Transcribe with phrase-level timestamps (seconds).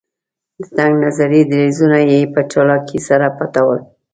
[0.57, 3.79] د تنګ نظري دریځونه یې په چالاکۍ سره پټول.